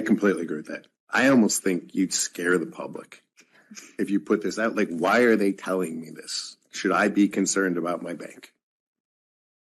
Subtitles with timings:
[0.00, 0.86] I completely agree with that.
[1.10, 3.22] I almost think you'd scare the public
[3.98, 4.74] if you put this out.
[4.74, 6.56] Like, why are they telling me this?
[6.70, 8.54] Should I be concerned about my bank?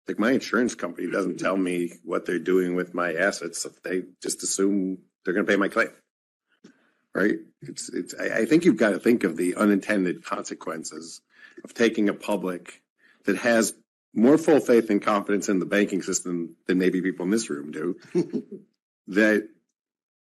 [0.07, 3.67] Like, my insurance company doesn't tell me what they're doing with my assets.
[3.83, 5.89] They just assume they're going to pay my claim.
[7.13, 7.39] Right?
[7.61, 11.19] It's, it's, I, I think you've got to think of the unintended consequences
[11.65, 12.81] of taking a public
[13.25, 13.73] that has
[14.13, 17.71] more full faith and confidence in the banking system than maybe people in this room
[17.71, 17.97] do.
[19.07, 19.49] that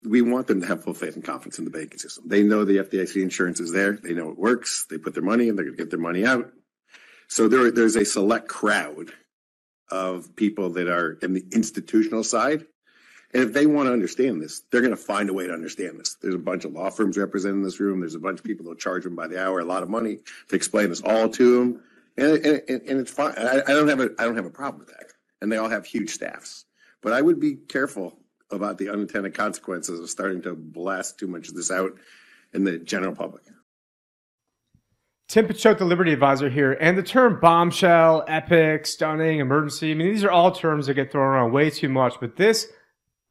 [0.03, 2.25] we want them to have full faith and confidence in the banking system.
[2.27, 3.93] They know the FDIC insurance is there.
[3.93, 4.85] They know it works.
[4.89, 5.55] They put their money in.
[5.55, 6.51] They're going to get their money out.
[7.27, 9.11] So there, there's a select crowd
[9.91, 12.65] of people that are in the institutional side.
[13.33, 15.99] And if they want to understand this, they're going to find a way to understand
[15.99, 16.15] this.
[16.21, 17.99] There's a bunch of law firms represented in this room.
[17.99, 20.19] There's a bunch of people that'll charge them by the hour a lot of money
[20.49, 21.83] to explain this all to them.
[22.17, 23.33] And, and, and it's fine.
[23.37, 25.05] I, I don't have a I don't have a problem with that.
[25.41, 26.65] And they all have huge staffs.
[27.01, 28.18] But I would be careful
[28.51, 31.91] about the unintended consequences of starting to blast too much of this out
[32.53, 33.43] in the general public.
[35.27, 39.91] Tim Picciott, the Liberty Advisor here, and the term bombshell, epic, stunning, emergency.
[39.91, 42.67] I mean, these are all terms that get thrown around way too much, but this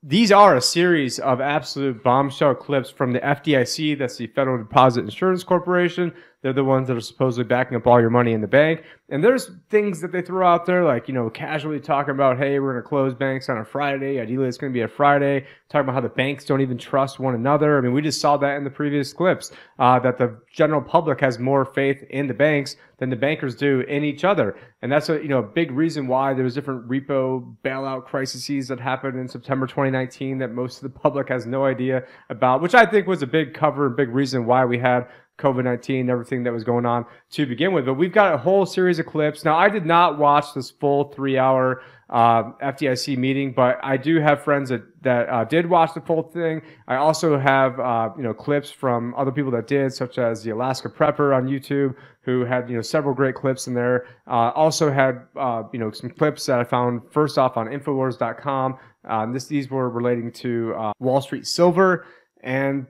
[0.05, 5.01] these are a series of absolute bombshell clips from the FDIC, that's the Federal Deposit
[5.01, 6.15] Insurance Corporation.
[6.41, 8.85] They're the ones that are supposedly backing up all your money in the bank.
[9.09, 12.61] And there's things that they throw out there, like, you know, casually talking about, hey,
[12.61, 14.21] we're going to close banks on a Friday.
[14.21, 15.47] Ideally, it's going to be a Friday.
[15.69, 17.77] Talking about how the banks don't even trust one another.
[17.77, 19.51] I mean, we just saw that in the previous clips,
[19.81, 23.81] uh, that the general public has more faith in the banks than the bankers do
[23.81, 24.57] in each other.
[24.83, 28.69] And that's a, you know, a big reason why there was different repo bailout crises
[28.69, 32.75] that happened in September 2019 that most of the public has no idea about, which
[32.75, 36.43] I think was a big cover and big reason why we had COVID 19, everything
[36.43, 37.87] that was going on to begin with.
[37.87, 39.45] But we've got a whole series of clips.
[39.45, 44.19] Now, I did not watch this full three hour uh, FDIC meeting, but I do
[44.21, 46.63] have friends that, that uh, did watch the full thing.
[46.87, 50.51] I also have, uh, you know, clips from other people that did, such as the
[50.51, 54.07] Alaska Prepper on YouTube, who had, you know, several great clips in there.
[54.27, 58.79] Uh, also had, uh, you know, some clips that I found first off on Infowars.com.
[59.05, 62.07] Um, this, these were relating to uh, Wall Street Silver
[62.43, 62.87] and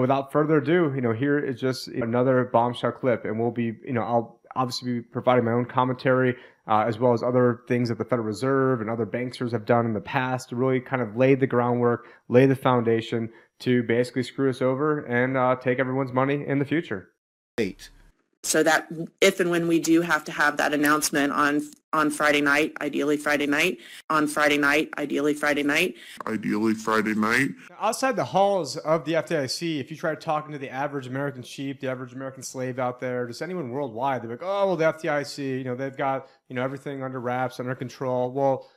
[0.00, 3.92] without further ado, you know, here is just another bombshell clip, and we'll be, you
[3.92, 6.34] know, I'll obviously be providing my own commentary
[6.66, 9.86] uh, as well as other things that the Federal Reserve and other banksters have done
[9.86, 14.22] in the past to really kind of lay the groundwork, lay the foundation to basically
[14.22, 17.10] screw us over and uh, take everyone's money in the future.
[17.58, 17.90] Eight
[18.42, 18.88] so that
[19.20, 21.62] if and when we do have to have that announcement on
[21.92, 23.78] on Friday night, ideally Friday night,
[24.08, 25.96] on Friday night, ideally Friday night,
[26.26, 27.50] ideally Friday night.
[27.78, 31.80] Outside the halls of the FDIC, if you try talking to the average American sheep,
[31.80, 35.58] the average American slave out there, just anyone worldwide, they're like, "Oh, well, the FDIC,
[35.58, 38.68] you know, they've got you know everything under wraps, under control." Well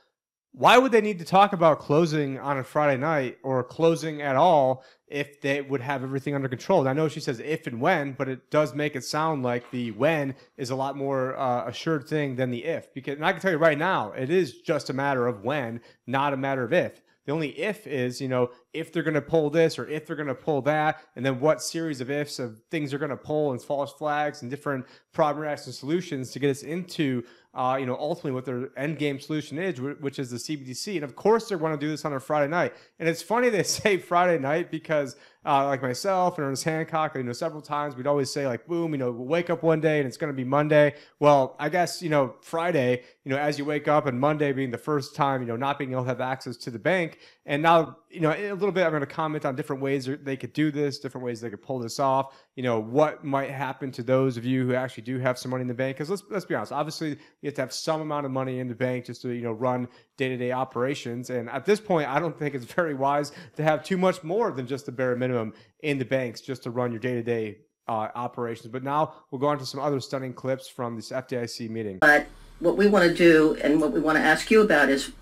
[0.56, 4.36] why would they need to talk about closing on a Friday night or closing at
[4.36, 6.78] all if they would have everything under control?
[6.78, 9.68] And I know she says if and when, but it does make it sound like
[9.72, 12.94] the when is a lot more uh, assured thing than the if.
[12.94, 15.80] Because and I can tell you right now, it is just a matter of when,
[16.06, 17.02] not a matter of if.
[17.26, 20.16] The only if is, you know, if they're going to pull this or if they're
[20.16, 23.16] going to pull that, and then what series of ifs of things they're going to
[23.16, 27.22] pull and false flags and different problem and solutions to get us into
[27.54, 30.96] uh, you know, ultimately what their end game solution is, which is the CBDC.
[30.96, 32.74] And of course, they're to do this on a Friday night.
[32.98, 35.14] And it's funny they say Friday night because,
[35.46, 38.92] uh, like myself and Ernest Hancock, you know, several times we'd always say like, boom,
[38.92, 40.94] you know, we'll wake up one day and it's going to be Monday.
[41.20, 44.70] Well, I guess you know, Friday, you know, as you wake up and Monday being
[44.72, 47.62] the first time, you know, not being able to have access to the bank, and
[47.62, 50.54] now, you know, a little bit, I'm going to comment on different ways they could
[50.54, 52.34] do this, different ways they could pull this off.
[52.56, 55.60] You know, what might happen to those of you who actually do have some money
[55.60, 55.96] in the bank?
[55.96, 58.68] Because let's let's be honest, obviously you have to have some amount of money in
[58.68, 61.28] the bank just to you know run day to day operations.
[61.28, 64.50] And at this point, I don't think it's very wise to have too much more
[64.50, 67.58] than just the bare minimum in the banks just to run your day to day
[67.86, 68.72] operations.
[68.72, 71.98] But now we'll go on to some other stunning clips from this FDIC meeting.
[72.00, 72.26] But
[72.60, 75.12] what we want to do and what we want to ask you about is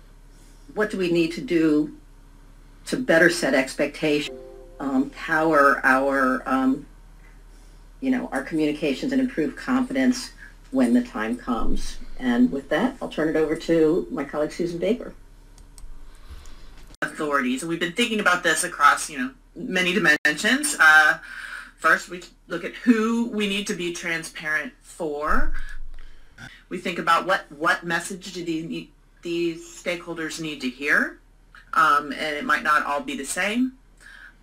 [0.73, 1.97] what do we need to do
[2.87, 4.37] to better set expectations,
[4.79, 6.85] um, power our, um,
[8.01, 10.31] you know, our communications and improve confidence
[10.71, 11.97] when the time comes.
[12.19, 15.13] And with that, I'll turn it over to my colleague Susan Baker.
[17.01, 20.77] Authorities, and we've been thinking about this across, you know, many dimensions.
[20.79, 21.19] Uh,
[21.77, 25.53] first, we look at who we need to be transparent for.
[26.69, 28.87] We think about what what message do these
[29.21, 31.19] these stakeholders need to hear
[31.73, 33.73] um, and it might not all be the same.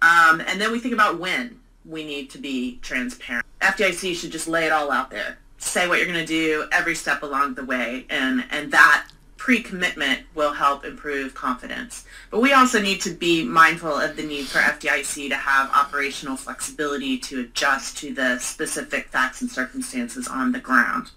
[0.02, 3.46] Um, and then we think about when we need to be transparent.
[3.60, 5.38] FDIC should just lay it all out there.
[5.58, 10.20] Say what you're going to do every step along the way, and and that pre-commitment
[10.34, 12.04] will help improve confidence.
[12.30, 16.36] But we also need to be mindful of the need for FDIC to have operational
[16.36, 21.10] flexibility to adjust to the specific facts and circumstances on the ground.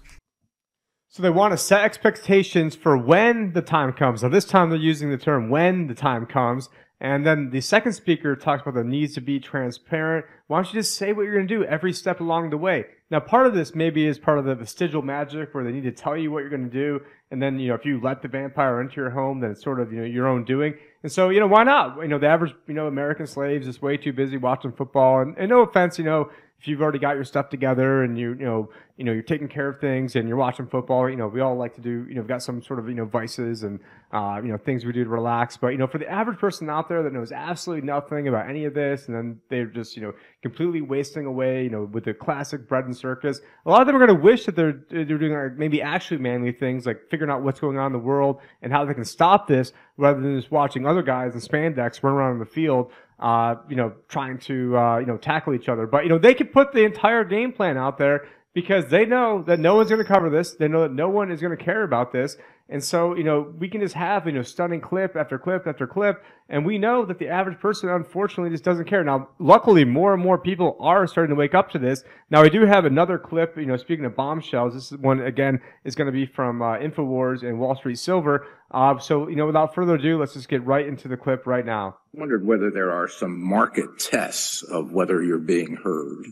[1.14, 4.24] So they want to set expectations for when the time comes.
[4.24, 6.70] Now this time they're using the term when the time comes.
[7.00, 10.26] And then the second speaker talks about the needs to be transparent.
[10.48, 12.86] Why don't you just say what you're going to do every step along the way?
[13.12, 15.92] Now, part of this maybe is part of the vestigial magic where they need to
[15.92, 17.00] tell you what you're going to do.
[17.30, 19.78] And then, you know, if you let the vampire into your home, then it's sort
[19.78, 20.74] of, you know, your own doing.
[21.04, 21.96] And so, you know, why not?
[22.02, 25.20] You know, the average, you know, American slaves is way too busy watching football.
[25.20, 26.30] And, and no offense, you know,
[26.64, 29.48] if you've already got your stuff together and you you know you know you're taking
[29.48, 32.14] care of things and you're watching football you know we all like to do you
[32.14, 33.80] know we've got some sort of you know vices and
[34.12, 36.70] uh, you know things we do to relax but you know for the average person
[36.70, 40.02] out there that knows absolutely nothing about any of this and then they're just you
[40.02, 40.12] know
[40.42, 43.96] completely wasting away you know with the classic bread and circus a lot of them
[43.96, 47.32] are going to wish that they're they're doing like maybe actually manly things like figuring
[47.32, 50.38] out what's going on in the world and how they can stop this rather than
[50.38, 54.38] just watching other guys in spandex run around in the field uh, you know, trying
[54.38, 55.86] to, uh, you know, tackle each other.
[55.86, 59.42] But, you know, they could put the entire game plan out there because they know
[59.42, 60.52] that no one's going to cover this.
[60.52, 62.36] They know that no one is going to care about this.
[62.68, 65.86] And so, you know, we can just have, you know, stunning clip after clip after
[65.86, 66.24] clip.
[66.48, 69.04] And we know that the average person, unfortunately, just doesn't care.
[69.04, 72.04] Now, luckily, more and more people are starting to wake up to this.
[72.30, 75.94] Now, we do have another clip, you know, speaking of bombshells, this one, again, is
[75.94, 78.46] going to be from uh, InfoWars and Wall Street Silver.
[78.70, 81.66] Uh, so, you know, without further ado, let's just get right into the clip right
[81.66, 81.98] now.
[82.16, 86.26] I wondered whether there are some market tests of whether you're being heard.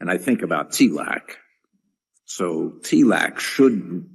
[0.00, 1.20] And I think about TLAC.
[2.28, 4.06] So TLAC should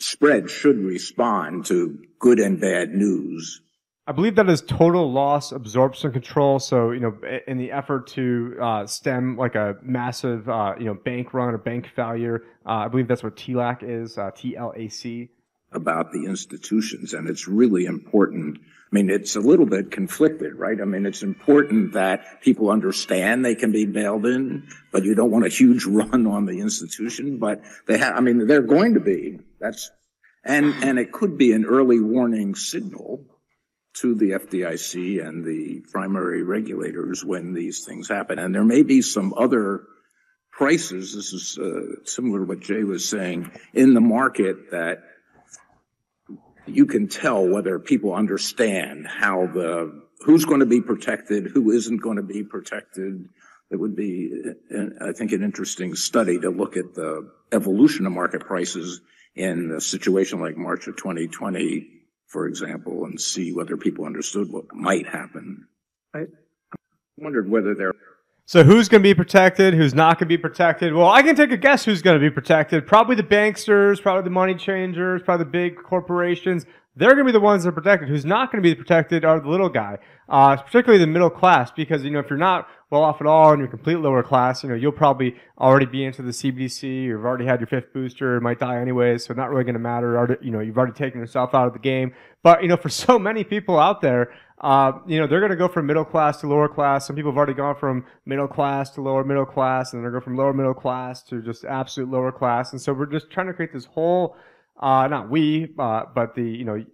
[0.00, 3.60] spread should respond to good and bad news.
[4.06, 6.58] I believe that is total loss absorption control.
[6.58, 7.16] So, you know,
[7.46, 11.58] in the effort to uh, stem like a massive, uh, you know, bank run or
[11.58, 15.28] bank failure, uh, I believe that's what TLAC is, uh, T-L-A-C.
[15.70, 18.58] About the institutions, and it's really important.
[18.94, 20.80] I mean, it's a little bit conflicted, right?
[20.80, 25.32] I mean, it's important that people understand they can be bailed in, but you don't
[25.32, 27.38] want a huge run on the institution.
[27.38, 29.40] But they have, I mean, they're going to be.
[29.58, 29.90] That's
[30.44, 33.26] and and it could be an early warning signal
[33.94, 38.38] to the FDIC and the primary regulators when these things happen.
[38.38, 39.82] And there may be some other
[40.52, 41.16] prices.
[41.16, 45.02] This is uh, similar to what Jay was saying in the market that
[46.66, 51.98] you can tell whether people understand how the who's going to be protected, who isn't
[51.98, 53.28] going to be protected.
[53.70, 54.32] It would be,
[55.00, 59.00] I think, an interesting study to look at the evolution of market prices
[59.34, 61.88] in a situation like March of 2020,
[62.26, 65.66] for example, and see whether people understood what might happen.
[66.14, 66.26] I
[67.16, 67.92] wondered whether there
[68.46, 69.72] So who's going to be protected?
[69.72, 70.92] Who's not going to be protected?
[70.92, 72.86] Well, I can take a guess who's going to be protected.
[72.86, 76.66] Probably the banksters, probably the money changers, probably the big corporations.
[76.94, 78.10] They're going to be the ones that are protected.
[78.10, 79.96] Who's not going to be protected are the little guy,
[80.28, 83.50] uh, particularly the middle class, because you know if you're not well off at all
[83.50, 87.04] and you're complete lower class, you know you'll probably already be into the CBDC.
[87.04, 88.40] You've already had your fifth booster.
[88.40, 90.38] Might die anyways, so not really going to matter.
[90.40, 92.14] You know you've already taken yourself out of the game.
[92.44, 95.56] But you know for so many people out there, uh, you know, they're going to
[95.56, 97.06] go from middle class to lower class.
[97.06, 100.20] Some people have already gone from middle class to lower middle class, and they're going
[100.20, 102.72] go from lower middle class to just absolute lower class.
[102.72, 104.36] And so we're just trying to create this whole,
[104.80, 106.84] uh, not we, uh, but the, you know,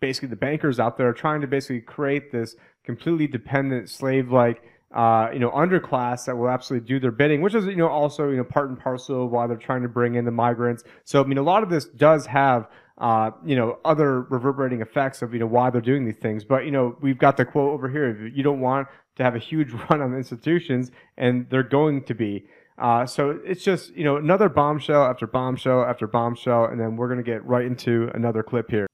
[0.00, 5.28] basically the bankers out there are trying to basically create this completely dependent slave-like, uh,
[5.32, 8.36] you know, underclass that will absolutely do their bidding, which is, you know, also, you
[8.36, 10.82] know, part and parcel of why they're trying to bring in the migrants.
[11.04, 15.22] So, I mean, a lot of this does have uh, you know, other reverberating effects
[15.22, 16.44] of, you know, why they're doing these things.
[16.44, 18.26] But, you know, we've got the quote over here.
[18.26, 22.14] You don't want to have a huge run on the institutions, and they're going to
[22.14, 22.46] be.
[22.78, 27.08] Uh, so it's just, you know, another bombshell after bombshell after bombshell, and then we're
[27.08, 28.86] going to get right into another clip here.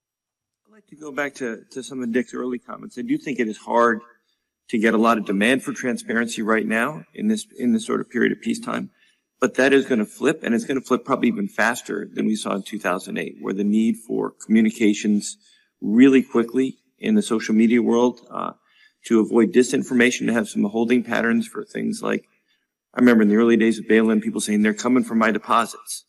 [0.67, 2.99] I'd like to go back to, to some of Dick's early comments.
[2.99, 4.01] I do think it is hard
[4.69, 8.01] to get a lot of demand for transparency right now in this, in this sort
[8.01, 8.91] of period of peacetime.
[9.41, 12.27] But that is going to flip, and it's going to flip probably even faster than
[12.27, 15.37] we saw in 2008, where the need for communications
[15.81, 18.53] really quickly in the social media world uh,
[19.07, 22.29] to avoid disinformation, to have some holding patterns for things like,
[22.95, 26.05] I remember in the early days of bail-in, people saying they're coming for my deposits,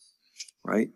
[0.64, 0.90] right?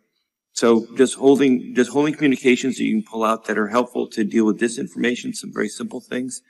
[0.54, 4.24] So just holding, just holding communications that you can pull out that are helpful to
[4.24, 6.42] deal with disinformation, some very simple things,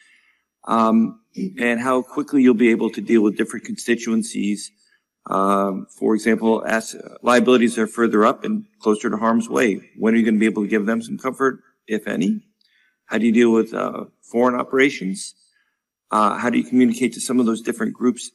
[0.66, 1.20] um,
[1.60, 4.72] and how quickly you'll be able to deal with different constituencies
[5.28, 9.90] um, for example, as liabilities are further up and closer to harm's way.
[9.98, 12.42] When are you going to be able to give them some comfort, if any?
[13.06, 15.36] How do you deal with uh, foreign operations?
[16.12, 18.32] Uh, how do you communicate to some of those different groups?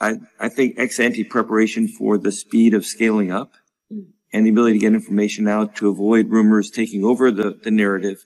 [0.00, 3.54] I, I think ex ante preparation for the speed of scaling up
[4.32, 8.24] and the ability to get information out to avoid rumors taking over the, the narrative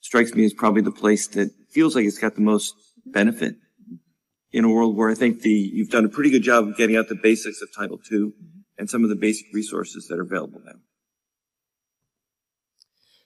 [0.00, 2.74] strikes me as probably the place that feels like it's got the most
[3.06, 3.56] benefit
[4.52, 6.96] in a world where I think the, you've done a pretty good job of getting
[6.96, 8.32] out the basics of Title II
[8.78, 10.72] and some of the basic resources that are available now.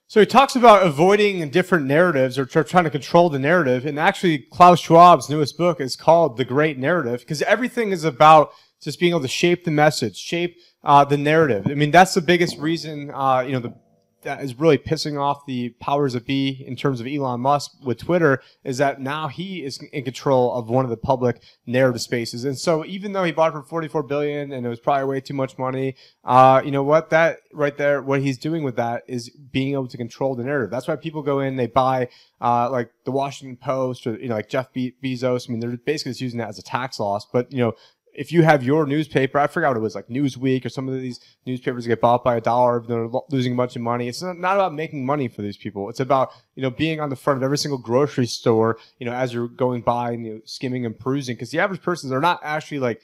[0.09, 3.87] So he talks about avoiding different narratives or trying to control the narrative.
[3.87, 8.52] And actually, Klaus Schwab's newest book is called The Great Narrative because everything is about
[8.83, 11.67] just being able to shape the message, shape uh, the narrative.
[11.67, 13.75] I mean, that's the biggest reason, uh, you know, the
[14.23, 17.99] that is really pissing off the powers that be in terms of Elon Musk with
[17.99, 22.45] Twitter is that now he is in control of one of the public narrative spaces.
[22.45, 25.35] And so even though he bought for 44 billion and it was probably way too
[25.35, 27.11] much money, uh, you know what?
[27.11, 30.71] That right there, what he's doing with that is being able to control the narrative.
[30.71, 32.09] That's why people go in, they buy,
[32.41, 35.49] uh, like the Washington Post or, you know, like Jeff Be- Bezos.
[35.49, 37.75] I mean, they're basically just using that as a tax loss, but, you know,
[38.14, 41.00] if you have your newspaper, I forgot what it was like Newsweek or some of
[41.00, 44.09] these newspapers get bought by a dollar, they're losing a bunch of money.
[44.09, 45.88] It's not, about making money for these people.
[45.88, 49.12] It's about, you know, being on the front of every single grocery store, you know,
[49.12, 51.37] as you're going by and you know, skimming and perusing.
[51.37, 53.00] Cause the average person, they're not actually like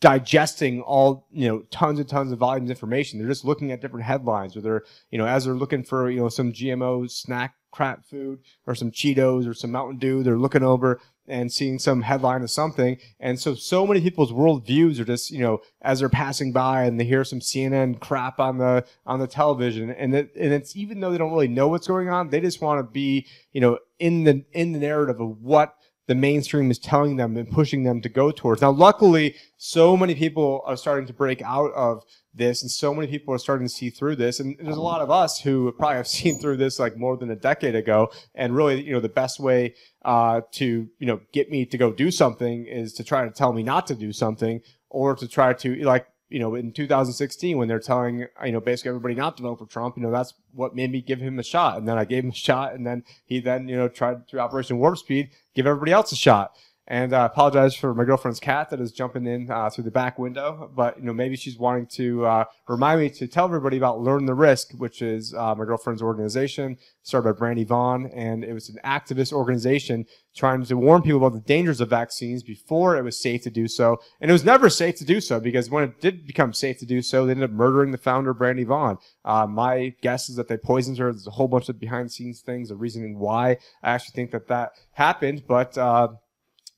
[0.00, 3.18] digesting all you know tons and tons of volumes of information.
[3.18, 6.20] They're just looking at different headlines, or they're you know as they're looking for you
[6.20, 10.22] know some GMO snack crap food or some Cheetos or some Mountain Dew.
[10.22, 12.96] They're looking over and seeing some headline of something.
[13.20, 16.98] And so, so many people's worldviews are just, you know, as they're passing by and
[16.98, 19.90] they hear some CNN crap on the, on the television.
[19.90, 22.60] And it, and it's even though they don't really know what's going on, they just
[22.60, 25.74] want to be, you know, in the, in the narrative of what
[26.08, 28.62] the mainstream is telling them and pushing them to go towards.
[28.62, 32.02] Now, luckily, so many people are starting to break out of
[32.34, 35.00] this and so many people are starting to see through this and there's a lot
[35.00, 38.54] of us who probably have seen through this like more than a decade ago and
[38.54, 39.74] really you know the best way
[40.04, 43.52] uh, to you know get me to go do something is to try to tell
[43.52, 47.68] me not to do something or to try to like you know in 2016 when
[47.68, 50.74] they're telling you know basically everybody not to vote for Trump you know that's what
[50.74, 53.02] made me give him a shot and then I gave him a shot and then
[53.24, 56.56] he then you know tried through Operation Warp Speed give everybody else a shot
[56.90, 59.90] and I uh, apologize for my girlfriend's cat that is jumping in uh, through the
[59.90, 60.70] back window.
[60.74, 64.24] But you know, maybe she's wanting to uh, remind me to tell everybody about Learn
[64.24, 68.70] the Risk, which is uh, my girlfriend's organization, started by Brandy Vaughn, and it was
[68.70, 73.20] an activist organization trying to warn people about the dangers of vaccines before it was
[73.20, 73.98] safe to do so.
[74.22, 76.86] And it was never safe to do so because when it did become safe to
[76.86, 78.96] do so, they ended up murdering the founder, Brandy Vaughn.
[79.26, 81.12] Uh, my guess is that they poisoned her.
[81.12, 84.30] There's a whole bunch of behind the scenes things, the reasoning why I actually think
[84.30, 86.08] that that happened, but uh,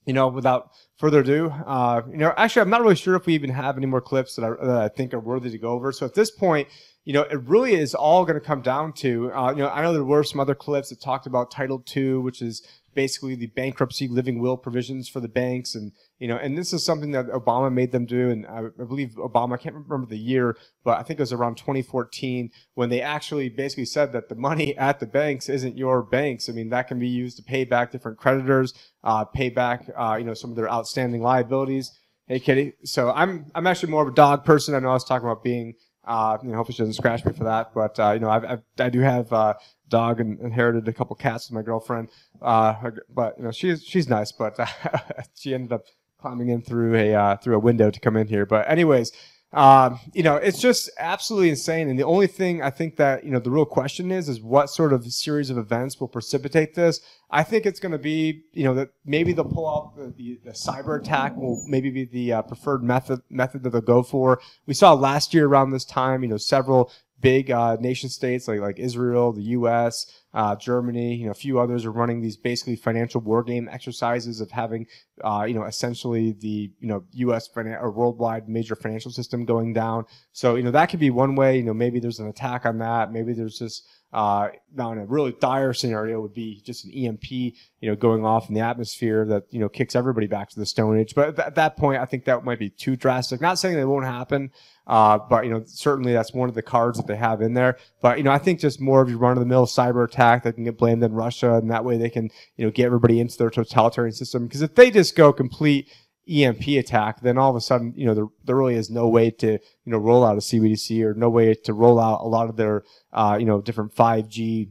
[0.07, 3.35] you know, without further ado, uh, you know, actually, I'm not really sure if we
[3.35, 5.93] even have any more clips that I, that I think are worthy to go over.
[5.93, 6.69] So at this point,
[7.05, 9.83] you know, it really is all going to come down to, uh, you know, I
[9.83, 13.47] know there were some other clips that talked about Title II, which is basically the
[13.47, 15.75] bankruptcy living will provisions for the banks.
[15.75, 18.31] And you know and this is something that obama made them do.
[18.31, 21.33] And i, I believe obama i can't remember the year but i think it was
[21.33, 26.03] around 2014 when they actually basically said that the money at the banks isn't your
[26.03, 26.49] banks.
[26.49, 30.17] I mean that can be used to pay back different creditors uh, pay back uh,
[30.19, 31.93] you know some of their outstanding liabilities.
[32.27, 32.75] Hey kitty.
[32.85, 34.75] So i'm i'm actually more of a dog person.
[34.75, 37.33] I know i was talking about being uh, you know, hopefully she doesn't scratch me
[37.33, 37.73] for that.
[37.75, 39.57] But uh, you know, I've, I've, i do have a
[39.89, 42.09] dog and inherited a couple cats with my girlfriend.
[42.41, 42.75] Uh,
[43.13, 44.67] but you know, she's she's nice, but uh,
[45.35, 45.85] she ended up
[46.21, 48.47] climbing in through a uh, through a window to come in here.
[48.47, 49.13] But anyways,
[49.53, 51.89] um, you know, it's just absolutely insane.
[51.89, 54.71] And the only thing I think that you know the real question is is what
[54.71, 57.01] sort of series of events will precipitate this.
[57.31, 60.41] I think it's going to be you know that maybe they'll pull off the, the,
[60.45, 64.41] the cyber attack will maybe be the uh, preferred method method that they'll go for.
[64.67, 68.61] We saw last year around this time, you know, several big uh, nation states like
[68.61, 72.77] like Israel, the U.S., uh, Germany, you know, a few others are running these basically
[72.77, 74.87] financial war game exercises of having,
[75.25, 77.49] uh, you know, essentially the you know U.S.
[77.49, 80.05] Finan- or worldwide major financial system going down.
[80.33, 81.57] So you know that could be one way.
[81.57, 83.13] You know, maybe there's an attack on that.
[83.13, 87.31] Maybe there's just uh, now in a really dire scenario would be just an EMP,
[87.31, 90.67] you know, going off in the atmosphere that, you know, kicks everybody back to the
[90.67, 91.15] Stone Age.
[91.15, 93.41] But at that point, I think that might be too drastic.
[93.41, 94.51] Not saying that it won't happen,
[94.91, 97.79] uh, but, you know, certainly that's one of the cards that they have in there.
[98.03, 100.43] But, you know, I think just more of your run of the mill cyber attack
[100.43, 103.21] that can get blamed on Russia and that way they can, you know, get everybody
[103.21, 104.49] into their totalitarian system.
[104.49, 105.89] Because if they just go complete,
[106.29, 109.31] EMP attack, then all of a sudden, you know, there, there really is no way
[109.31, 112.49] to, you know, roll out a CBDC or no way to roll out a lot
[112.49, 114.71] of their, uh, you know, different 5G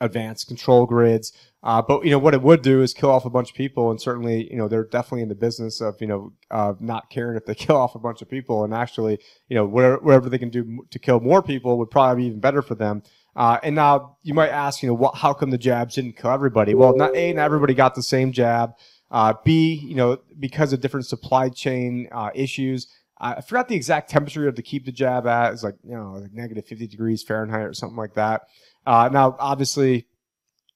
[0.00, 1.32] advanced control grids.
[1.62, 3.90] Uh, but you know what it would do is kill off a bunch of people,
[3.90, 7.36] and certainly you know they're definitely in the business of you know uh, not caring
[7.36, 10.38] if they kill off a bunch of people, and actually you know whatever, whatever they
[10.38, 13.02] can do to kill more people would probably be even better for them.
[13.36, 16.32] Uh, and now you might ask, you know, what, how come the jabs didn't kill
[16.32, 16.74] everybody?
[16.74, 18.72] Well, not a, not everybody got the same jab.
[19.08, 22.88] Uh, B, you know, because of different supply chain uh, issues,
[23.20, 25.52] I forgot the exact temperature you have to keep the jab at.
[25.52, 28.42] It's like you know like negative 50 degrees Fahrenheit or something like that.
[28.86, 30.06] Uh, now, obviously,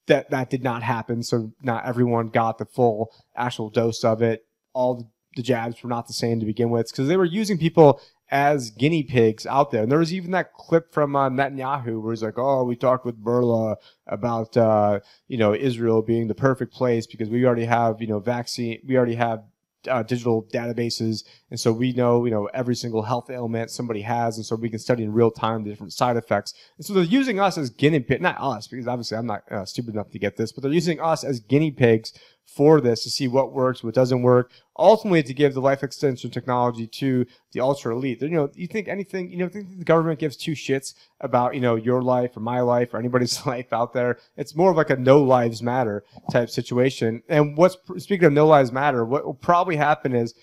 [0.07, 1.23] that that did not happen.
[1.23, 4.47] So not everyone got the full actual dose of it.
[4.73, 8.01] All the, jabs were not the same to begin with because they were using people
[8.31, 9.83] as guinea pigs out there.
[9.83, 13.05] And there was even that clip from uh, Netanyahu where he's like, "Oh, we talked
[13.05, 18.01] with Bourla about uh, you know Israel being the perfect place because we already have
[18.01, 19.43] you know vaccine, we already have
[19.89, 24.37] uh, digital databases, and so we know you know every single health ailment somebody has,
[24.37, 26.55] and so we can study in real time the different side effects.
[26.77, 29.65] And so they're using us as guinea pig, not us because obviously I'm not uh,
[29.65, 32.13] stupid enough to get this, but they're using us as guinea pigs
[32.47, 36.31] for this to see what works, what doesn't work, ultimately to give the life extension
[36.31, 38.23] technology to the ultra elite.
[38.23, 41.61] You know, you think anything, you know, think the government gives two shits about, you
[41.61, 44.19] know, your life or my life or anybody's life out there.
[44.37, 47.23] It's more of like a no lives matter type situation.
[47.29, 50.35] And what's, speaking of no lives matter, what will probably happen is,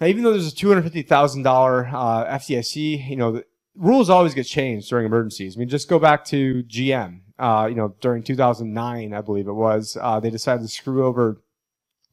[0.00, 4.88] now, even though there's a $250,000 uh, FDIC, you know, the rules always get changed
[4.88, 5.56] during emergencies.
[5.56, 9.52] I mean, just go back to GM uh, you know, during 2009, I believe it
[9.52, 11.40] was, uh, they decided to screw over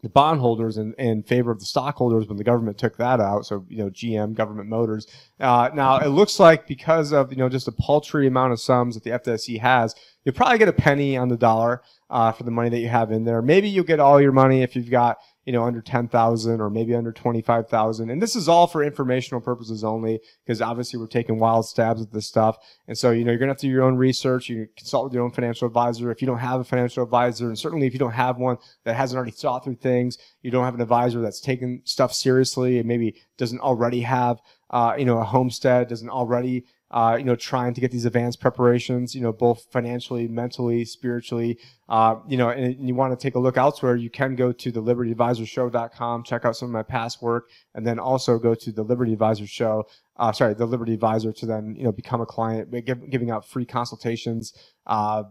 [0.03, 3.43] the bondholders in, in favor of the stockholders when the government took that out.
[3.43, 5.07] So, you know, GM, government motors.
[5.39, 8.93] Uh, now it looks like because of, you know, just a paltry amount of sums
[8.93, 12.51] that the FDIC has, you'll probably get a penny on the dollar, uh, for the
[12.51, 13.41] money that you have in there.
[13.41, 16.95] Maybe you'll get all your money if you've got, you know, under 10,000 or maybe
[16.95, 18.09] under 25,000.
[18.09, 22.11] And this is all for informational purposes only because obviously we're taking wild stabs at
[22.11, 22.57] this stuff.
[22.87, 24.49] And so, you know, you're going to have to do your own research.
[24.49, 26.09] You consult with your own financial advisor.
[26.09, 28.95] If you don't have a financial advisor, and certainly if you don't have one that
[28.95, 32.87] hasn't already thought through things, you don't have an advisor that's taken stuff seriously and
[32.87, 34.39] maybe doesn't already have,
[34.71, 38.39] uh, you know, a homestead, doesn't already uh, you know, trying to get these advanced
[38.39, 41.57] preparations, you know, both financially, mentally, spiritually,
[41.89, 44.51] uh, you know, and, and you want to take a look elsewhere, you can go
[44.51, 48.71] to the libertyadvisorshow.com, check out some of my past work, and then also go to
[48.71, 49.85] the Liberty Advisor Show,
[50.17, 53.47] uh, sorry, the Liberty Advisor to then, you know, become a client, give, giving out
[53.47, 54.53] free consultations,
[54.85, 55.23] uh,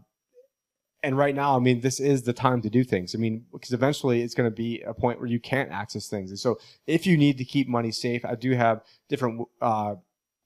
[1.05, 3.15] and right now, I mean, this is the time to do things.
[3.15, 6.31] I mean, because eventually it's going to be a point where you can't access things.
[6.31, 9.97] And so if you need to keep money safe, I do have different, uh,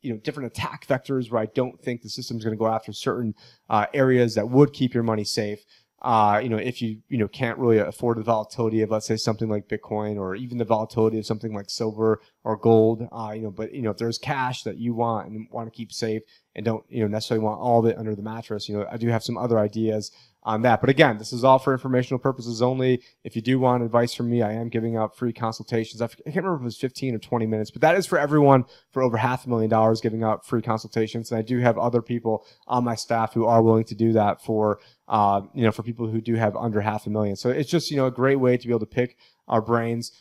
[0.03, 2.93] you know different attack vectors where I don't think the system's going to go after
[2.93, 3.35] certain
[3.69, 5.65] uh, areas that would keep your money safe.
[6.01, 9.17] Uh, you know, if you you know can't really afford the volatility of let's say
[9.17, 13.43] something like Bitcoin or even the volatility of something like silver or gold, uh, you
[13.43, 16.23] know, but you know if there's cash that you want and want to keep safe
[16.55, 18.97] and don't you know necessarily want all of it under the mattress, you know, I
[18.97, 20.81] do have some other ideas on that.
[20.81, 23.03] But again, this is all for informational purposes only.
[23.25, 26.01] If you do want advice from me, I am giving out free consultations.
[26.01, 28.65] I can't remember if it was 15 or 20 minutes, but that is for everyone
[28.91, 31.31] for over half a million dollars giving out free consultations.
[31.31, 34.43] And I do have other people on my staff who are willing to do that
[34.43, 37.37] for, uh, you know, for people who do have under half a million.
[37.37, 39.17] So it's just, you know, a great way to be able to pick
[39.49, 40.13] our brains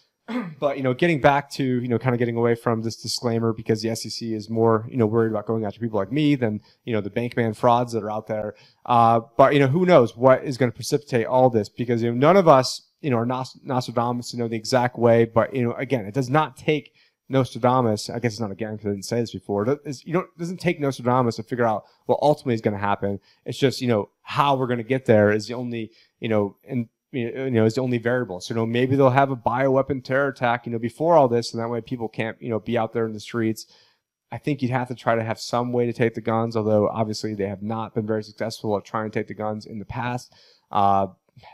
[0.59, 3.53] but you know, getting back to you know, kind of getting away from this disclaimer
[3.53, 6.61] because the SEC is more you know worried about going after people like me than
[6.83, 8.55] you know the bankman frauds that are out there.
[8.85, 12.11] Uh, but you know, who knows what is going to precipitate all this because you
[12.11, 15.25] know none of us you know are Nos- Nostradamus to know the exact way.
[15.25, 16.93] But you know, again, it does not take
[17.29, 18.09] Nostradamus.
[18.09, 19.65] I guess it's not again because I didn't say this before.
[20.03, 23.19] You know, it doesn't take Nostradamus to figure out what ultimately is going to happen.
[23.45, 26.57] It's just you know how we're going to get there is the only you know
[26.67, 28.41] and you know, is the only variable.
[28.41, 31.53] So, you know, maybe they'll have a bioweapon terror attack, you know, before all this,
[31.53, 33.65] and that way people can't, you know, be out there in the streets.
[34.31, 36.89] I think you'd have to try to have some way to take the guns, although
[36.89, 39.85] obviously they have not been very successful at trying to take the guns in the
[39.85, 40.33] past.
[40.69, 41.07] Uh,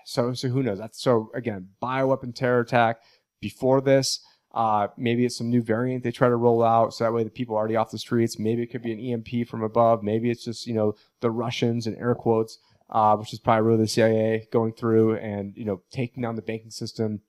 [0.06, 0.80] so, so who knows?
[0.80, 3.02] That's so again, bioweapon terror attack
[3.42, 4.26] before this.
[4.54, 7.30] Uh, maybe it's some new variant they try to roll out, so that way the
[7.30, 8.40] people are already off the streets.
[8.40, 10.04] Maybe it could be an EMP from above.
[10.04, 12.60] Maybe it's just you know the Russians and air quotes
[12.94, 16.42] uh, which is probably really the CIA going through and you know taking down the
[16.42, 17.22] banking system.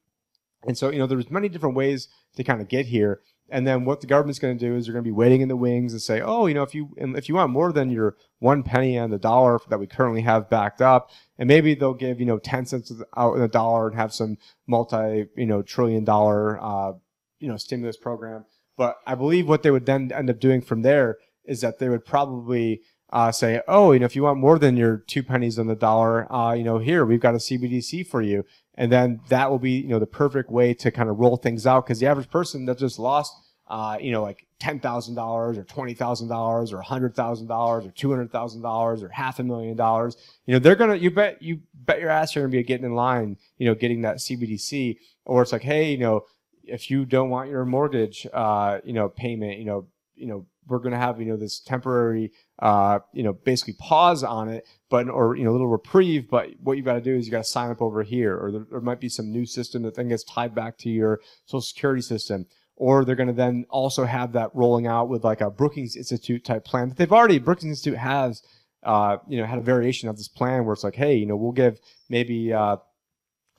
[0.67, 3.23] And so you know there's many different ways to kind of get here.
[3.51, 5.49] And then what the government's going to do is they're going to be waiting in
[5.49, 8.17] the wings and say, oh, you know, if you if you want more than your
[8.39, 12.21] one penny on the dollar that we currently have backed up, and maybe they'll give
[12.21, 16.05] you know ten cents out in a dollar and have some multi you know trillion
[16.05, 16.93] dollar uh,
[17.39, 18.45] you know stimulus program.
[18.77, 21.89] But I believe what they would then end up doing from there is that they
[21.89, 25.59] would probably uh, say, oh, you know, if you want more than your two pennies
[25.59, 29.21] on the dollar, uh, you know, here we've got a CBDC for you, and then
[29.29, 32.01] that will be, you know, the perfect way to kind of roll things out because
[32.01, 33.33] the average person that just lost,
[33.69, 37.87] uh, you know, like ten thousand dollars or twenty thousand dollars or hundred thousand dollars
[37.87, 41.11] or two hundred thousand dollars or half a million dollars, you know, they're gonna, you
[41.11, 44.17] bet, you bet your ass you're gonna be getting in line, you know, getting that
[44.17, 46.25] CBDC, or it's like, hey, you know,
[46.67, 50.79] if you don't want your mortgage, uh, you know, payment, you know, you know we're
[50.79, 55.09] going to have you know this temporary uh, you know basically pause on it but
[55.09, 57.39] or you know a little reprieve but what you got to do is you got
[57.39, 60.09] to sign up over here or there, there, might be some new system that then
[60.09, 62.47] gets tied back to your social security system.
[62.77, 66.45] Or they're going to then also have that rolling out with like a Brookings Institute
[66.45, 68.43] type plan that they've already Brookings Institute has
[68.83, 71.37] uh, you know had a variation of this plan where it's like hey you know
[71.37, 72.79] we'll give maybe uh,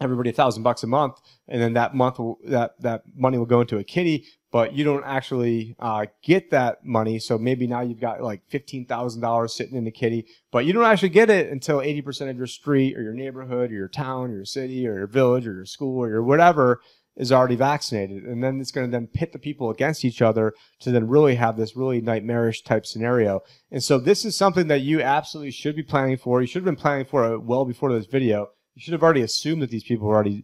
[0.01, 3.45] everybody a thousand bucks a month and then that month will, that that money will
[3.45, 7.81] go into a kitty but you don't actually uh, get that money so maybe now
[7.81, 11.79] you've got like $15000 sitting in the kitty but you don't actually get it until
[11.79, 15.07] 80% of your street or your neighborhood or your town or your city or your
[15.07, 16.81] village or your school or your whatever
[17.15, 18.23] is already vaccinated.
[18.23, 21.35] And then it's going to then pit the people against each other to then really
[21.35, 23.41] have this really nightmarish type scenario.
[23.71, 26.41] And so this is something that you absolutely should be planning for.
[26.41, 28.49] You should have been planning for it well before this video.
[28.75, 30.43] You should have already assumed that these people were already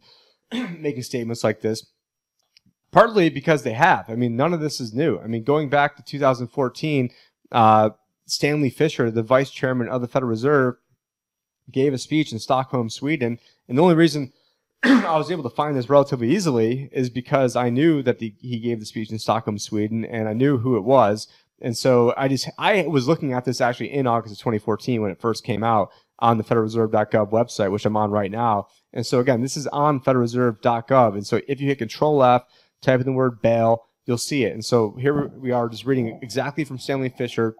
[0.52, 1.86] making statements like this.
[2.92, 4.10] Partly because they have.
[4.10, 5.20] I mean, none of this is new.
[5.20, 7.10] I mean, going back to 2014,
[7.52, 7.92] uh,
[8.26, 10.76] Stanley Fischer, the vice chairman of the Federal Reserve,
[11.70, 13.40] gave a speech in Stockholm, Sweden.
[13.68, 14.34] And the only reason
[14.84, 18.60] I was able to find this relatively easily is because I knew that the, he
[18.60, 21.28] gave the speech in Stockholm, Sweden, and I knew who it was.
[21.62, 25.12] And so I just I was looking at this actually in August of 2014 when
[25.12, 28.68] it first came out on the FederalReserve.gov website, which I'm on right now.
[28.94, 31.14] And so again, this is on FederalReserve.gov.
[31.14, 32.44] And so if you hit Control F,
[32.82, 34.54] type in the word bail, you'll see it.
[34.54, 37.56] And so here we are just reading exactly from Stanley Fischer,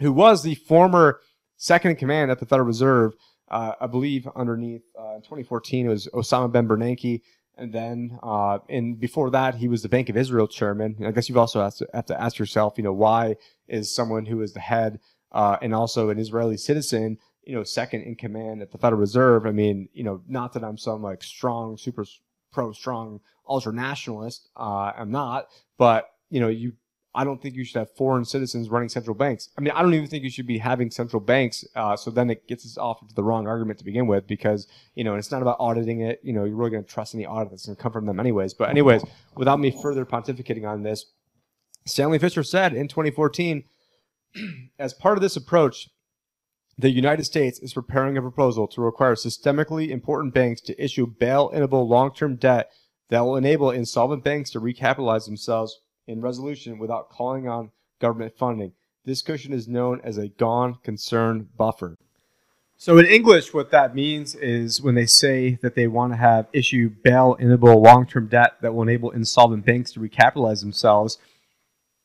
[0.00, 1.20] who was the former
[1.56, 3.12] second in command at the Federal Reserve
[3.50, 7.22] uh, I believe underneath uh, 2014 it was Osama Ben Bernanke,
[7.56, 10.96] and then uh, and before that he was the Bank of Israel chairman.
[11.04, 13.36] I guess you've also have to, have to ask yourself, you know, why
[13.68, 15.00] is someone who is the head
[15.32, 19.46] uh, and also an Israeli citizen, you know, second in command at the Federal Reserve?
[19.46, 22.04] I mean, you know, not that I'm some like strong, super
[22.52, 24.48] pro strong ultra nationalist.
[24.56, 25.46] Uh, I'm not,
[25.78, 26.72] but you know, you
[27.16, 29.48] I don't think you should have foreign citizens running central banks.
[29.56, 31.64] I mean, I don't even think you should be having central banks.
[31.74, 34.68] Uh, so then it gets us off into the wrong argument to begin with because,
[34.94, 36.20] you know, it's not about auditing it.
[36.22, 38.20] You know, you're really going to trust any audit that's going to come from them
[38.20, 38.52] anyways.
[38.52, 39.02] But, anyways,
[39.34, 41.06] without me further pontificating on this,
[41.86, 43.64] Stanley Fischer said in 2014,
[44.78, 45.88] as part of this approach,
[46.76, 51.88] the United States is preparing a proposal to require systemically important banks to issue bail-inable
[51.88, 52.70] long-term debt
[53.08, 58.72] that will enable insolvent banks to recapitalize themselves in resolution without calling on government funding.
[59.04, 61.96] This cushion is known as a gone concern buffer.
[62.78, 66.46] So in English, what that means is when they say that they want to have
[66.52, 71.18] issue bail-inable long-term debt that will enable insolvent banks to recapitalize themselves,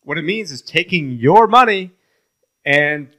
[0.03, 1.91] what it means is taking your money
[2.63, 3.09] and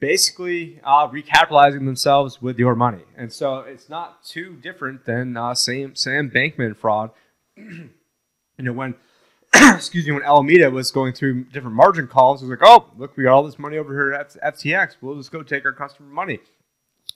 [0.00, 3.02] basically uh, recapitalizing themselves with your money.
[3.16, 7.10] And so it's not too different than uh, Sam, Sam Bankman fraud.
[7.56, 7.90] you
[8.58, 8.94] know, when
[9.74, 13.16] excuse me, when Alameda was going through different margin calls, it was like, oh, look,
[13.16, 14.96] we got all this money over here at FTX.
[15.00, 16.40] We'll just go take our customer money.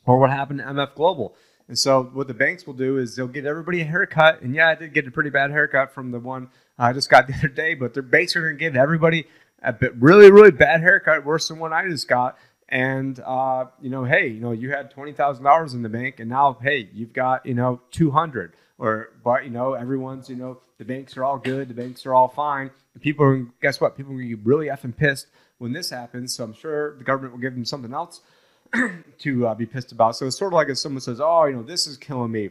[0.06, 1.36] Or what happened to MF Global.
[1.68, 4.42] And so what the banks will do is they'll give everybody a haircut.
[4.42, 7.26] And yeah, I did get a pretty bad haircut from the one I just got
[7.28, 9.26] the other day, but their banks are going to give everybody
[9.62, 12.36] a bit, really, really bad haircut, worse than one I just got.
[12.68, 16.58] And, uh, you know, hey, you know, you had $20,000 in the bank and now,
[16.62, 21.16] hey, you've got, you know, 200 or, but, you know, everyone's, you know, the banks
[21.16, 21.68] are all good.
[21.68, 22.70] The banks are all fine.
[22.94, 23.96] And people are, guess what?
[23.96, 26.34] People are going to be really effing pissed when this happens.
[26.34, 28.20] So I'm sure the government will give them something else
[29.18, 30.16] to uh, be pissed about.
[30.16, 32.50] So it's sort of like if someone says, oh, you know, this is killing me.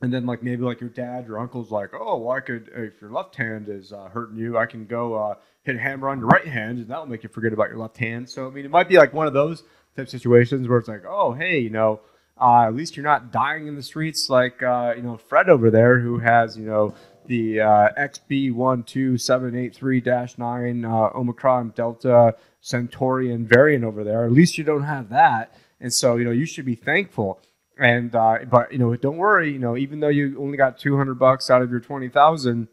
[0.00, 3.00] And then like maybe like your dad, your uncle's like, oh, well, I could, if
[3.00, 6.18] your left hand is uh, hurting you, I can go uh, hit a hammer on
[6.18, 8.28] your right hand and that'll make you forget about your left hand.
[8.28, 9.62] So, I mean, it might be like one of those
[9.94, 12.00] type situations where it's like, oh, hey, you know,
[12.40, 15.70] uh, at least you're not dying in the streets like, uh, you know, Fred over
[15.70, 16.94] there who has, you know,
[17.26, 24.24] the uh, XB12783-9 uh, Omicron Delta Centaurian variant over there.
[24.24, 27.40] At least you don't have that, and so you know you should be thankful.
[27.78, 31.18] And uh, but you know don't worry, you know even though you only got 200
[31.18, 32.68] bucks out of your 20,000,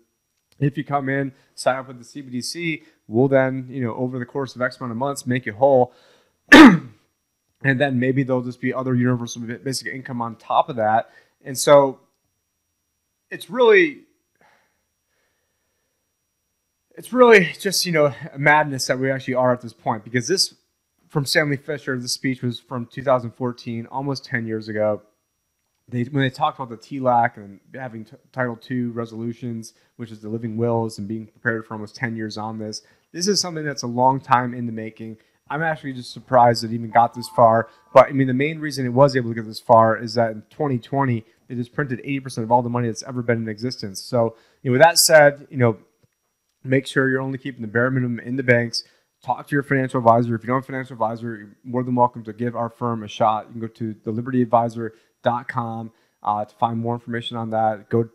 [0.60, 4.26] if you come in sign up with the CBDC, we'll then you know over the
[4.26, 5.94] course of X amount of months make you whole.
[6.52, 11.10] and then maybe there'll just be other universal basic income on top of that.
[11.44, 12.00] And so
[13.30, 14.04] it's really
[17.00, 20.54] it's really just you know madness that we actually are at this point because this
[21.08, 25.02] from Stanley Fischer, this speech was from 2014, almost 10 years ago.
[25.88, 30.20] They, when they talked about the TLAC and having t- Title II resolutions, which is
[30.20, 33.66] the living wills, and being prepared for almost 10 years on this, this is something
[33.66, 35.18] that's a long time in the making.
[35.50, 37.70] I'm actually just surprised it even got this far.
[37.92, 40.32] But I mean, the main reason it was able to get this far is that
[40.34, 44.00] in 2020, it just printed 80% of all the money that's ever been in existence.
[44.00, 45.80] So, you know, with that said, you know,
[46.64, 48.84] Make sure you're only keeping the bare minimum in the banks.
[49.24, 50.36] Talk to your financial advisor.
[50.36, 53.04] If you don't have a financial advisor, you're more than welcome to give our firm
[53.04, 53.48] a shot.
[53.48, 55.92] You can go to thelibertyadvisor.com
[56.24, 57.90] uh, to find more information on that.
[57.90, 58.10] Go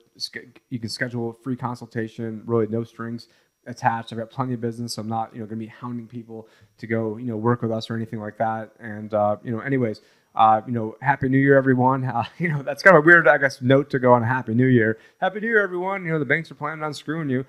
[0.70, 3.28] you can schedule a free consultation, really no strings
[3.66, 4.12] attached.
[4.12, 4.94] I've got plenty of business.
[4.94, 7.62] So I'm not, you know, going to be hounding people to go, you know, work
[7.62, 8.72] with us or anything like that.
[8.78, 10.00] And, uh, you know, anyways,
[10.34, 12.04] uh, you know, Happy New Year, everyone.
[12.14, 14.26] Uh, you know, that's kind of a weird, I guess, note to go on a
[14.26, 14.98] Happy New Year.
[15.20, 16.04] Happy New Year, everyone.
[16.04, 17.44] You know, the banks are planning on screwing you.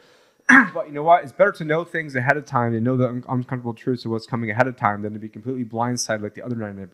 [0.47, 1.23] But you know what?
[1.23, 4.11] It's better to know things ahead of time and know the un- uncomfortable truths of
[4.11, 6.89] what's coming ahead of time than to be completely blindsided like the other 99,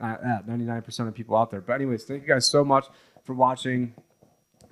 [0.00, 0.04] uh,
[0.48, 1.60] 99% of people out there.
[1.60, 2.86] But anyways, thank you guys so much
[3.24, 3.94] for watching.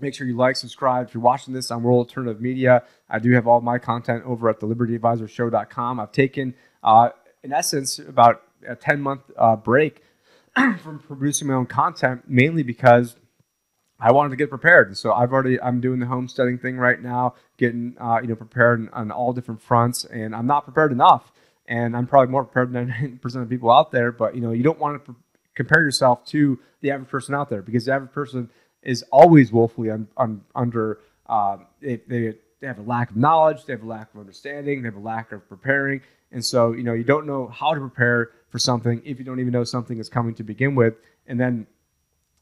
[0.00, 1.08] Make sure you like, subscribe.
[1.08, 4.48] If you're watching this on World Alternative Media, I do have all my content over
[4.48, 6.00] at the libertyadvisorshow.com.
[6.00, 7.10] I've taken, uh,
[7.44, 10.02] in essence, about a 10 month uh, break
[10.54, 13.16] from producing my own content, mainly because
[14.00, 14.88] I wanted to get prepared.
[14.88, 18.34] And so I've already, I'm doing the homesteading thing right now, getting, uh, you know,
[18.34, 20.04] prepared on all different fronts.
[20.04, 21.32] And I'm not prepared enough.
[21.66, 24.10] And I'm probably more prepared than 90% of people out there.
[24.10, 25.22] But, you know, you don't want to pre-
[25.54, 28.48] compare yourself to the average person out there because the average person
[28.82, 33.66] is always woefully un, un, under, uh, they, they, they have a lack of knowledge,
[33.66, 36.00] they have a lack of understanding, they have a lack of preparing.
[36.32, 39.40] And so, you know, you don't know how to prepare for something if you don't
[39.40, 40.94] even know something is coming to begin with.
[41.26, 41.66] And then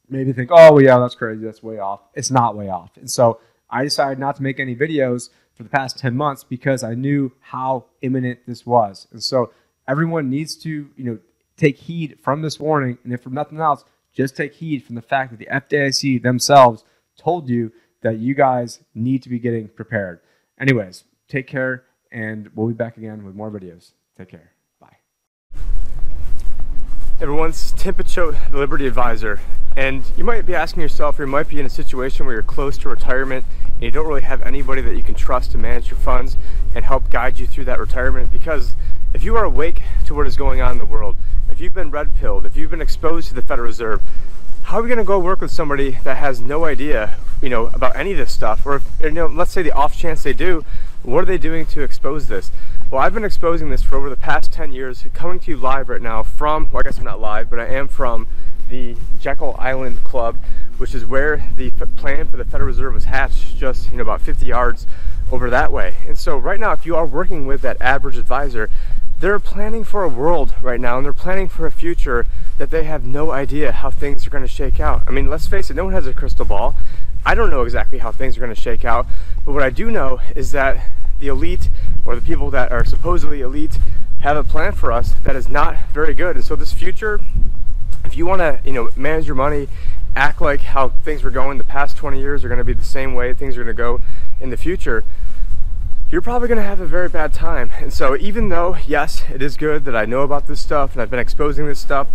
[0.09, 1.43] maybe think, oh, well, yeah, that's crazy.
[1.43, 2.01] That's way off.
[2.13, 2.91] It's not way off.
[2.97, 6.83] And so I decided not to make any videos for the past 10 months because
[6.83, 9.07] I knew how imminent this was.
[9.11, 9.51] And so
[9.87, 11.19] everyone needs to, you know,
[11.57, 12.97] take heed from this warning.
[13.03, 16.83] And if from nothing else, just take heed from the fact that the FDIC themselves
[17.17, 20.21] told you that you guys need to be getting prepared.
[20.59, 23.91] Anyways, take care, and we'll be back again with more videos.
[24.17, 24.51] Take care.
[24.79, 24.97] Bye.
[27.21, 29.39] Everyone's Tim Picciott, the Liberty Advisor.
[29.75, 32.43] And you might be asking yourself, or you might be in a situation where you're
[32.43, 35.89] close to retirement and you don't really have anybody that you can trust to manage
[35.89, 36.37] your funds
[36.75, 38.31] and help guide you through that retirement.
[38.31, 38.75] Because
[39.13, 41.15] if you are awake to what is going on in the world,
[41.49, 44.01] if you've been red pilled, if you've been exposed to the Federal Reserve,
[44.63, 47.67] how are we going to go work with somebody that has no idea, you know,
[47.67, 48.65] about any of this stuff?
[48.65, 50.63] Or, if, you know, let's say the off chance they do,
[51.01, 52.51] what are they doing to expose this?
[52.91, 55.89] Well, I've been exposing this for over the past 10 years, coming to you live
[55.89, 58.27] right now from, well, I guess I'm not live, but I am from
[58.69, 60.37] the Jekyll Island Club,
[60.77, 64.21] which is where the plan for the Federal Reserve was hatched just, you know, about
[64.21, 64.87] 50 yards
[65.31, 65.95] over that way.
[66.07, 68.69] And so right now, if you are working with that average advisor,
[69.19, 72.25] they're planning for a world right now and they're planning for a future
[72.57, 75.03] that they have no idea how things are going to shake out.
[75.07, 76.75] I mean, let's face it, no one has a crystal ball.
[77.25, 79.05] I don't know exactly how things are going to shake out,
[79.45, 81.69] but what I do know is that the elite
[82.05, 83.77] or the people that are supposedly elite
[84.21, 86.37] have a plan for us that is not very good.
[86.37, 87.19] And so this future,
[88.09, 89.67] if you want to, you know, manage your money,
[90.15, 92.83] act like how things were going the past 20 years are going to be the
[92.83, 94.01] same way things are going to go
[94.41, 95.03] in the future,
[96.09, 97.71] you're probably going to have a very bad time.
[97.79, 101.03] And so even though, yes, it is good that I know about this stuff and
[101.03, 102.07] I've been exposing this stuff,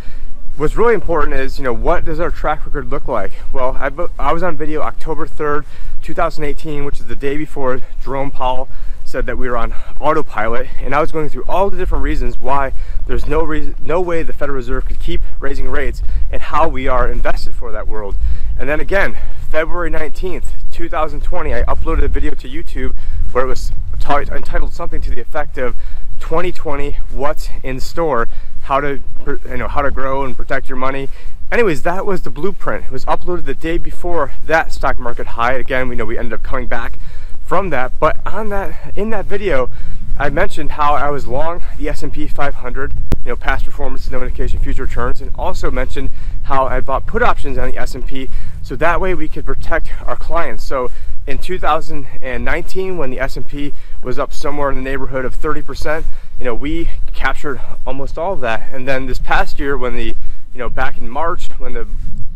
[0.56, 3.30] what's really important is, you know, what does our track record look like?
[3.52, 5.64] Well, I, I was on video October 3rd,
[6.02, 8.68] 2018, which is the day before Jerome Powell
[9.04, 12.40] said that we were on autopilot, and I was going through all the different reasons
[12.40, 12.72] why
[13.06, 13.44] there's no
[13.80, 17.72] no way the Federal Reserve could keep raising rates, and how we are invested for
[17.72, 18.16] that world.
[18.58, 19.16] And then again,
[19.50, 22.94] February 19th, 2020, I uploaded a video to YouTube
[23.32, 23.72] where it was
[24.06, 25.76] entitled something to the effect of
[26.20, 28.28] 2020 what's in store?
[28.62, 31.08] How to you know how to grow and protect your money.
[31.52, 32.86] Anyways that was the blueprint.
[32.86, 35.52] It was uploaded the day before that stock market high.
[35.52, 36.98] Again we know we ended up coming back
[37.44, 39.70] from that but on that in that video
[40.18, 44.22] I mentioned how I was long the S&P 500 you know past performance is no
[44.22, 46.10] indication future returns and also mentioned
[46.44, 48.28] how I bought put options on the S&P
[48.62, 50.90] so that way we could protect our clients so
[51.26, 56.04] in 2019 when the S&P was up somewhere in the neighborhood of 30%,
[56.38, 58.68] you know, we captured almost all of that.
[58.72, 60.08] And then this past year when the,
[60.52, 61.86] you know, back in March when the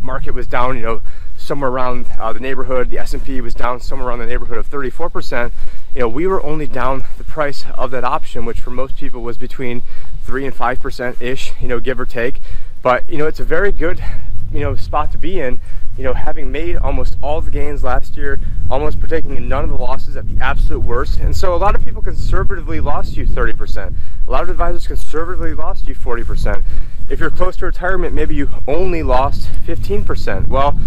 [0.01, 1.03] market was down, you know,
[1.49, 5.51] somewhere around uh, the neighborhood, the S&P was down somewhere around the neighborhood of 34%,
[5.95, 9.23] you know, we were only down the price of that option, which for most people
[9.23, 9.83] was between
[10.23, 12.41] 3 and 5% ish, you know, give or take.
[12.83, 14.05] But, you know, it's a very good,
[14.53, 15.59] you know, spot to be in
[15.99, 18.39] you know, having made almost all the gains last year,
[18.71, 21.19] almost protecting none of the losses at the absolute worst.
[21.19, 23.95] And so a lot of people conservatively lost you 30%.
[24.27, 26.63] A lot of advisors conservatively lost you 40%.
[27.11, 30.47] If you're close to retirement, maybe you only lost 15%.
[30.47, 30.79] Well,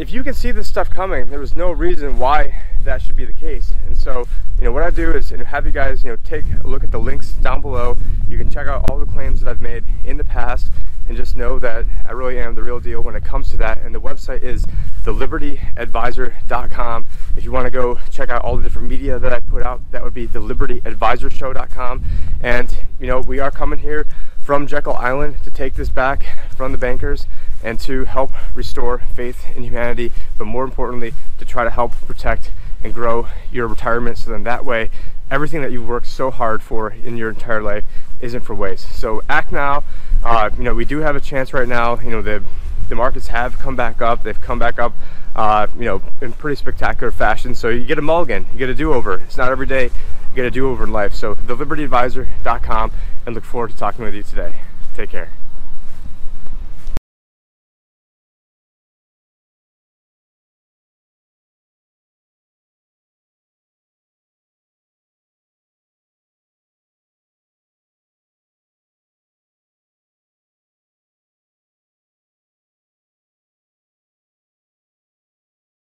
[0.00, 3.26] if you can see this stuff coming, there was no reason why that should be
[3.26, 3.70] the case.
[3.86, 4.26] And so,
[4.58, 6.90] you know, what I do is have you guys, you know, take a look at
[6.90, 7.98] the links down below.
[8.26, 10.68] You can check out all the claims that I've made in the past
[11.06, 13.82] and just know that I really am the real deal when it comes to that.
[13.82, 14.64] And the website is
[15.04, 17.06] thelibertyadvisor.com.
[17.36, 19.82] If you want to go check out all the different media that I put out,
[19.90, 22.04] that would be thelibertyadvisorshow.com.
[22.40, 24.06] And, you know, we are coming here
[24.40, 26.24] from Jekyll Island to take this back
[26.56, 27.26] from the bankers
[27.62, 32.50] and to help restore faith in humanity, but more importantly, to try to help protect
[32.82, 34.90] and grow your retirement so then that way
[35.30, 37.84] everything that you've worked so hard for in your entire life
[38.20, 38.92] isn't for waste.
[38.96, 39.84] So act now.
[40.22, 41.98] Uh, you know, we do have a chance right now.
[42.00, 42.42] You know, the
[42.88, 44.24] the markets have come back up.
[44.24, 44.92] They've come back up,
[45.36, 47.54] uh, you know, in pretty spectacular fashion.
[47.54, 48.46] So you get a mulligan.
[48.52, 49.14] You get a do-over.
[49.14, 51.14] It's not every day you get a do-over in life.
[51.14, 52.92] So thelibertyadvisor.com
[53.26, 54.56] and look forward to talking with you today.
[54.96, 55.30] Take care.